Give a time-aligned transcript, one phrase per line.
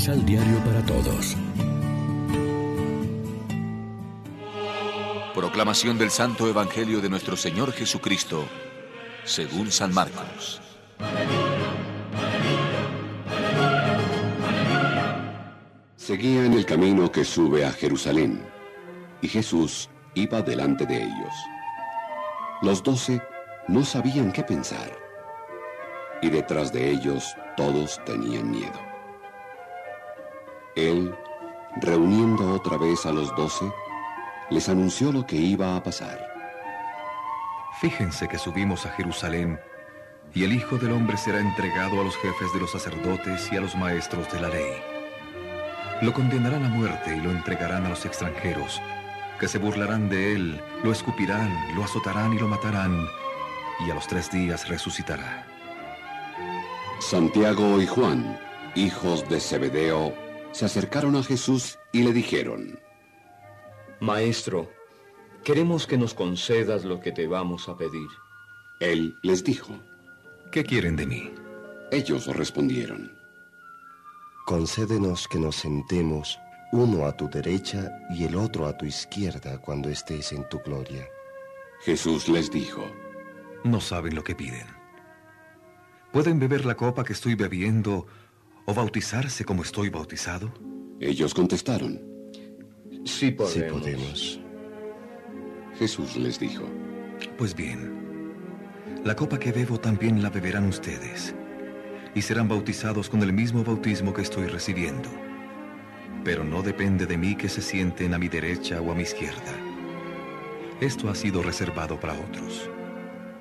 [0.00, 1.36] Misal Diario para Todos.
[5.34, 8.46] Proclamación del Santo Evangelio de nuestro Señor Jesucristo,
[9.24, 10.62] según San Marcos.
[15.96, 18.42] Seguían el camino que sube a Jerusalén,
[19.20, 21.34] y Jesús iba delante de ellos.
[22.62, 23.20] Los doce
[23.68, 24.96] no sabían qué pensar,
[26.22, 28.89] y detrás de ellos todos tenían miedo.
[30.88, 31.14] Él,
[31.80, 33.70] reuniendo otra vez a los doce,
[34.50, 36.26] les anunció lo que iba a pasar.
[37.80, 39.58] Fíjense que subimos a Jerusalén,
[40.34, 43.60] y el Hijo del Hombre será entregado a los jefes de los sacerdotes y a
[43.60, 44.74] los maestros de la ley.
[46.02, 48.80] Lo condenarán a muerte y lo entregarán a los extranjeros,
[49.38, 53.06] que se burlarán de él, lo escupirán, lo azotarán y lo matarán,
[53.86, 55.46] y a los tres días resucitará.
[56.98, 58.38] Santiago y Juan,
[58.74, 60.12] hijos de Zebedeo,
[60.52, 62.78] se acercaron a Jesús y le dijeron,
[64.00, 64.70] Maestro,
[65.44, 68.08] queremos que nos concedas lo que te vamos a pedir.
[68.80, 69.78] Él les dijo,
[70.50, 71.30] ¿Qué quieren de mí?
[71.92, 73.12] Ellos respondieron,
[74.46, 76.38] Concédenos que nos sentemos
[76.72, 81.06] uno a tu derecha y el otro a tu izquierda cuando estés en tu gloria.
[81.82, 82.84] Jesús les dijo,
[83.64, 84.66] No saben lo que piden.
[86.12, 88.06] ¿Pueden beber la copa que estoy bebiendo
[88.66, 90.52] o bautizarse como estoy bautizado?
[91.00, 92.10] Ellos contestaron,
[93.04, 93.52] Sí podemos.
[93.52, 94.40] Sí podemos.
[95.78, 96.64] Jesús les dijo,
[97.38, 98.34] Pues bien,
[99.04, 101.34] la copa que bebo también la beberán ustedes,
[102.14, 105.08] y serán bautizados con el mismo bautismo que estoy recibiendo.
[106.24, 109.54] Pero no depende de mí que se sienten a mi derecha o a mi izquierda.
[110.80, 112.68] Esto ha sido reservado para otros.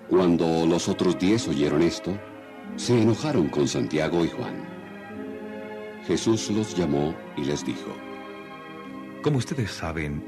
[0.07, 2.17] Cuando los otros diez oyeron esto,
[2.77, 4.78] se enojaron con Santiago y Juan.
[6.09, 7.95] Jesús los llamó y les dijo,
[9.21, 10.23] Como ustedes saben,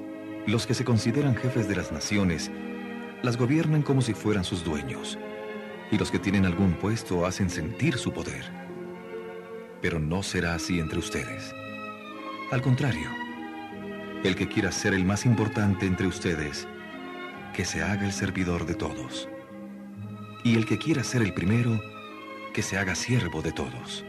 [0.46, 2.52] los que se consideran jefes de las naciones
[3.24, 5.18] las gobiernan como si fueran sus dueños,
[5.90, 8.46] y los que tienen algún puesto hacen sentir su poder.
[9.82, 11.52] Pero no será así entre ustedes.
[12.52, 13.10] Al contrario,
[14.24, 16.68] el que quiera ser el más importante entre ustedes,
[17.56, 19.28] que se haga el servidor de todos.
[20.44, 21.82] Y el que quiera ser el primero,
[22.54, 24.06] que se haga siervo de todos.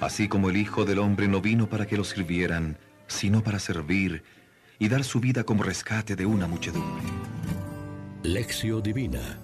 [0.00, 2.78] Así como el Hijo del Hombre no vino para que lo sirvieran,
[3.08, 4.22] sino para servir
[4.78, 7.04] y dar su vida como rescate de una muchedumbre.
[8.22, 9.40] Lección Divina.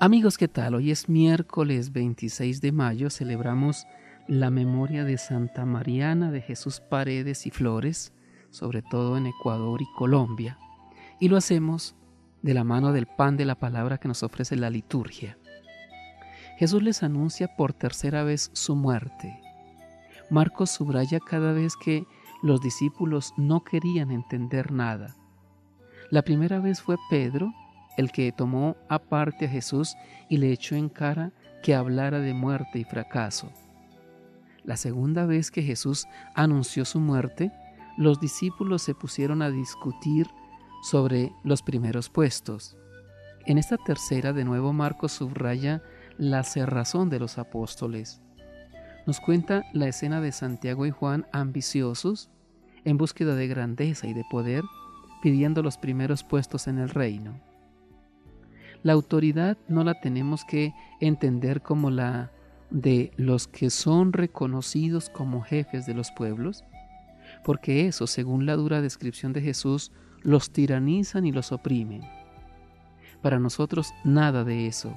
[0.00, 0.76] Amigos, ¿qué tal?
[0.76, 3.86] Hoy es miércoles 26 de mayo, celebramos
[4.28, 8.14] la memoria de Santa Mariana de Jesús Paredes y Flores,
[8.50, 10.58] sobre todo en Ecuador y Colombia,
[11.20, 11.96] y lo hacemos
[12.40, 15.36] de la mano del pan de la palabra que nos ofrece la liturgia.
[16.56, 19.40] Jesús les anuncia por tercera vez su muerte.
[20.30, 22.04] Marcos subraya cada vez que
[22.42, 25.14] los discípulos no querían entender nada.
[26.10, 27.52] La primera vez fue Pedro
[27.96, 29.96] el que tomó aparte a Jesús
[30.28, 33.50] y le echó en cara que hablara de muerte y fracaso.
[34.64, 37.52] La segunda vez que Jesús anunció su muerte,
[37.96, 40.26] los discípulos se pusieron a discutir
[40.82, 42.76] sobre los primeros puestos.
[43.46, 45.82] En esta tercera, de nuevo, Marcos subraya
[46.18, 48.20] la cerrazón de los apóstoles.
[49.06, 52.30] Nos cuenta la escena de Santiago y Juan ambiciosos,
[52.84, 54.64] en búsqueda de grandeza y de poder,
[55.22, 57.40] pidiendo los primeros puestos en el reino.
[58.82, 62.30] La autoridad no la tenemos que entender como la
[62.70, 66.64] de los que son reconocidos como jefes de los pueblos,
[67.44, 72.02] porque eso, según la dura descripción de Jesús, los tiranizan y los oprimen.
[73.22, 74.96] Para nosotros nada de eso.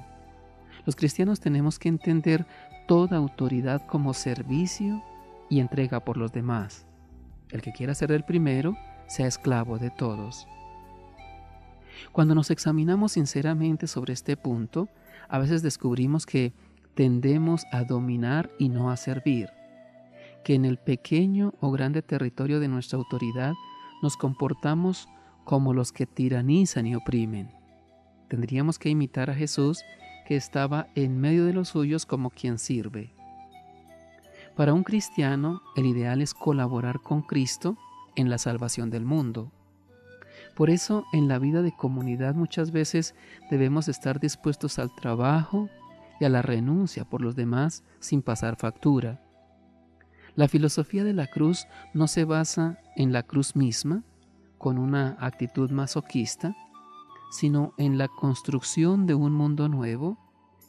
[0.90, 2.48] Los cristianos tenemos que entender
[2.88, 5.04] toda autoridad como servicio
[5.48, 6.84] y entrega por los demás.
[7.48, 10.48] El que quiera ser el primero, sea esclavo de todos.
[12.10, 14.88] Cuando nos examinamos sinceramente sobre este punto,
[15.28, 16.54] a veces descubrimos que
[16.96, 19.48] tendemos a dominar y no a servir,
[20.42, 23.52] que en el pequeño o grande territorio de nuestra autoridad
[24.02, 25.08] nos comportamos
[25.44, 27.52] como los que tiranizan y oprimen.
[28.28, 29.84] Tendríamos que imitar a Jesús
[30.30, 33.12] que estaba en medio de los suyos como quien sirve.
[34.54, 37.76] Para un cristiano, el ideal es colaborar con Cristo
[38.14, 39.50] en la salvación del mundo.
[40.54, 43.16] Por eso, en la vida de comunidad muchas veces
[43.50, 45.68] debemos estar dispuestos al trabajo
[46.20, 49.20] y a la renuncia por los demás sin pasar factura.
[50.36, 54.04] La filosofía de la cruz no se basa en la cruz misma,
[54.58, 56.54] con una actitud masoquista,
[57.30, 60.18] sino en la construcción de un mundo nuevo